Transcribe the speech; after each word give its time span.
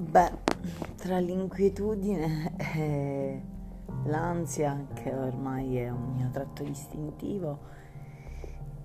Beh, 0.00 0.32
tra 0.96 1.18
l'inquietudine 1.18 2.56
e 2.56 3.42
l'ansia, 4.04 4.86
che 4.94 5.14
ormai 5.14 5.76
è 5.76 5.90
un 5.90 6.14
mio 6.14 6.30
tratto 6.30 6.62
distintivo, 6.62 7.58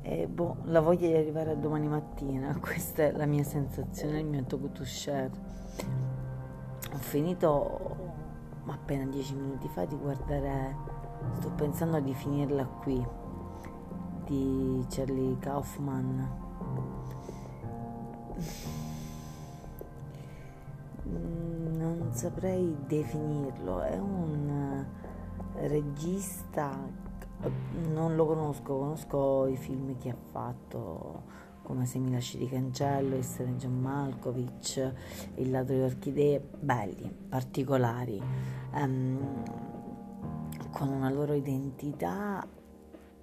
e 0.01 0.27
boh, 0.27 0.57
la 0.63 0.81
voglia 0.81 1.07
di 1.07 1.15
arrivare 1.15 1.51
a 1.51 1.55
domani 1.55 1.87
mattina, 1.87 2.53
questa 2.59 3.03
è 3.03 3.11
la 3.13 3.25
mia 3.25 3.45
sensazione, 3.45 4.19
il 4.19 4.25
mio 4.25 4.43
to 4.43 4.57
to 4.73 4.83
share. 4.83 5.31
Ho 6.91 6.97
finito 6.97 7.95
appena 8.65 9.05
dieci 9.05 9.35
minuti 9.35 9.69
fa 9.69 9.85
di 9.85 9.95
guardare, 9.95 10.75
sto 11.39 11.49
pensando 11.51 11.97
di 12.01 12.13
finirla 12.13 12.65
qui, 12.65 13.01
di 14.25 14.85
Charlie 14.89 15.39
Kaufman 15.39 16.44
saprei 22.25 22.75
definirlo, 22.87 23.81
è 23.81 23.99
un 23.99 24.83
regista, 25.57 26.75
non 27.91 28.15
lo 28.15 28.25
conosco, 28.25 28.77
conosco 28.77 29.45
i 29.45 29.55
film 29.55 29.95
che 29.99 30.09
ha 30.09 30.17
fatto 30.31 31.43
come 31.61 31.85
Se 31.85 31.99
mi 31.99 32.11
lasci 32.11 32.39
di 32.39 32.47
cancello, 32.47 33.15
Essere 33.15 33.55
John 33.57 33.79
Malkovich, 33.79 34.93
Il 35.35 35.51
ladro 35.51 35.75
di 35.75 35.81
orchidee, 35.81 36.41
belli, 36.59 37.15
particolari, 37.29 38.19
um, 38.73 39.43
con 40.71 40.89
una 40.89 41.11
loro 41.11 41.33
identità 41.33 42.43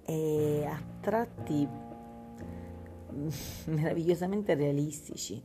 e 0.05 0.65
a 0.65 0.81
tratti 1.01 1.67
meravigliosamente 3.67 4.55
realistici. 4.55 5.43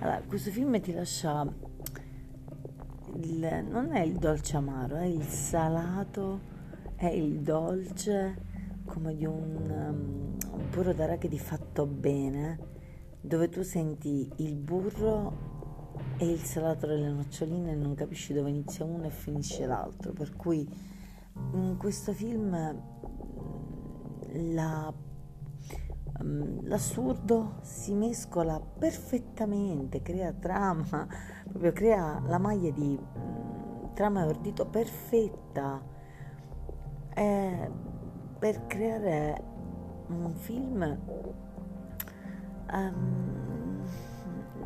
Allora, 0.00 0.20
questo 0.26 0.50
film 0.50 0.80
ti 0.80 0.92
lascia 0.92 1.46
il, 3.22 3.64
non 3.68 3.92
è 3.92 4.00
il 4.00 4.16
dolce 4.16 4.56
amaro, 4.56 4.96
è 4.96 5.04
il 5.04 5.24
salato, 5.24 6.40
è 6.96 7.06
il 7.06 7.40
dolce 7.40 8.44
come 8.84 9.14
di 9.14 9.26
un, 9.26 9.68
um, 9.68 10.36
un 10.52 10.70
burro 10.70 10.92
d'arachidi 10.92 11.38
fatto 11.38 11.86
bene, 11.86 12.58
dove 13.20 13.48
tu 13.48 13.62
senti 13.62 14.30
il 14.36 14.54
burro 14.54 15.54
e 16.18 16.30
il 16.30 16.40
salato 16.40 16.86
delle 16.86 17.10
noccioline 17.10 17.72
e 17.72 17.74
non 17.74 17.94
capisci 17.94 18.32
dove 18.32 18.50
inizia 18.50 18.84
uno 18.84 19.04
e 19.04 19.10
finisce 19.10 19.66
l'altro. 19.66 20.12
Per 20.12 20.34
cui 20.36 20.66
in 21.52 21.76
questo 21.76 22.12
film 22.12 22.54
la 24.32 24.92
l'assurdo 26.20 27.58
si 27.62 27.94
mescola 27.94 28.60
perfettamente, 28.60 30.02
crea 30.02 30.32
trama, 30.32 31.06
proprio 31.48 31.72
crea 31.72 32.22
la 32.26 32.38
maglia 32.38 32.70
di 32.70 32.98
um, 33.14 33.92
trama 33.94 34.22
e 34.22 34.26
ordito 34.26 34.66
perfetta 34.66 35.82
eh, 37.14 37.70
per 38.38 38.66
creare 38.66 39.42
un 40.08 40.34
film 40.34 40.98
um, 42.70 43.84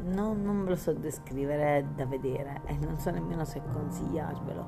non, 0.02 0.42
non 0.42 0.64
ve 0.64 0.70
lo 0.70 0.76
so 0.76 0.92
descrivere, 0.92 1.78
è 1.78 1.84
da 1.84 2.06
vedere 2.06 2.62
e 2.66 2.76
non 2.76 2.98
so 2.98 3.10
nemmeno 3.10 3.44
se 3.44 3.60
consigliarvelo. 3.72 4.66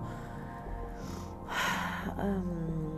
Um, 2.16 2.91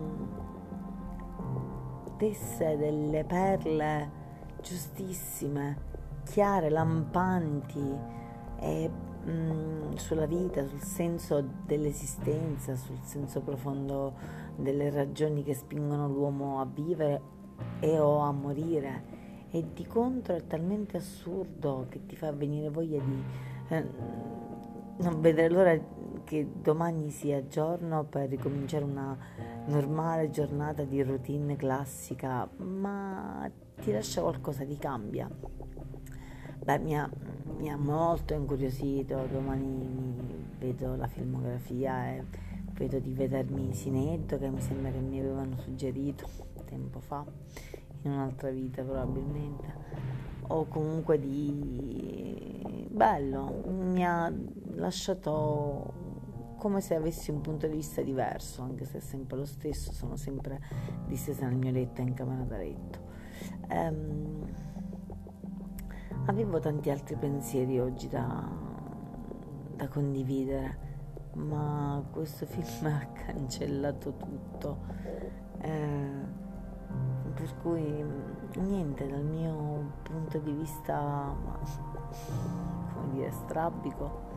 tesse 2.24 2.78
delle 2.78 3.22
perle 3.24 4.10
giustissime, 4.62 5.76
chiare, 6.24 6.70
lampanti 6.70 7.94
e, 8.60 8.88
mh, 8.88 9.30
mm, 9.30 9.94
sulla 9.96 10.24
vita, 10.24 10.64
sul 10.64 10.80
senso 10.80 11.44
dell'esistenza, 11.66 12.76
sul 12.76 12.98
senso 13.02 13.42
profondo 13.42 14.14
delle 14.56 14.88
ragioni 14.88 15.42
che 15.42 15.52
spingono 15.52 16.08
l'uomo 16.08 16.62
a 16.62 16.64
vivere 16.64 17.20
e 17.80 17.98
o 17.98 18.20
a 18.20 18.32
morire. 18.32 19.12
E 19.50 19.62
di 19.74 19.86
contro 19.86 20.34
è 20.34 20.46
talmente 20.46 20.96
assurdo 20.96 21.86
che 21.90 22.06
ti 22.06 22.16
fa 22.16 22.32
venire 22.32 22.70
voglia 22.70 23.00
di 23.00 23.22
eh, 23.68 23.86
non 24.98 25.20
vedere 25.20 25.48
l'ora 25.52 25.78
che 26.24 26.48
domani 26.60 27.10
sia 27.10 27.46
giorno 27.46 28.04
per 28.04 28.28
ricominciare 28.28 28.84
una 28.84 29.16
normale 29.66 30.30
giornata 30.30 30.84
di 30.84 31.02
routine 31.02 31.56
classica, 31.56 32.48
ma 32.58 33.50
ti 33.80 33.92
lascia 33.92 34.22
qualcosa, 34.22 34.64
ti 34.64 34.76
cambia. 34.76 35.28
Beh, 36.64 36.78
mi 36.78 36.98
ha, 36.98 37.10
mi 37.58 37.70
ha 37.70 37.76
molto 37.76 38.34
incuriosito, 38.34 39.26
domani 39.30 40.46
vedo 40.58 40.96
la 40.96 41.06
filmografia 41.06 42.14
e 42.14 42.24
vedo 42.72 42.98
di 42.98 43.12
vedermi 43.12 43.74
Sinetto 43.74 44.38
che 44.38 44.48
mi 44.48 44.60
sembra 44.60 44.90
che 44.90 44.98
mi 44.98 45.20
avevano 45.20 45.56
suggerito 45.58 46.26
tempo 46.64 47.00
fa, 47.00 47.24
in 48.02 48.10
un'altra 48.10 48.50
vita 48.50 48.82
probabilmente, 48.82 49.72
o 50.48 50.66
comunque 50.66 51.18
di 51.18 52.86
bello, 52.90 53.62
mi 53.66 54.04
ha 54.04 54.32
lasciato 54.74 56.14
come 56.56 56.80
se 56.80 56.94
avessi 56.94 57.30
un 57.30 57.40
punto 57.42 57.66
di 57.66 57.76
vista 57.76 58.00
diverso, 58.00 58.62
anche 58.62 58.84
se 58.86 58.96
è 58.96 59.00
sempre 59.00 59.36
lo 59.36 59.44
stesso, 59.44 59.92
sono 59.92 60.16
sempre 60.16 60.60
distesa 61.06 61.46
nel 61.46 61.56
mio 61.56 61.70
letto 61.70 62.00
in 62.00 62.14
camera 62.14 62.42
da 62.44 62.56
letto. 62.56 62.98
Um, 63.68 64.48
avevo 66.26 66.58
tanti 66.60 66.88
altri 66.88 67.16
pensieri 67.16 67.78
oggi 67.78 68.08
da, 68.08 68.48
da 69.76 69.88
condividere, 69.88 70.78
ma 71.34 72.02
questo 72.10 72.46
film 72.46 72.86
ha 72.90 73.08
cancellato 73.12 74.16
tutto. 74.16 74.78
Eh, 75.58 76.42
per 77.34 77.56
cui 77.60 78.04
niente, 78.56 79.08
dal 79.08 79.24
mio 79.24 79.92
punto 80.02 80.38
di 80.38 80.52
vista, 80.52 81.34
come 82.94 83.12
dire, 83.12 83.30
strabico, 83.32 84.32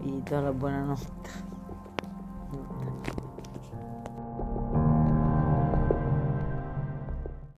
vi 0.00 0.22
do 0.22 0.40
la 0.40 0.52
buonanotte. 0.52 1.54
嗯。 2.52 3.25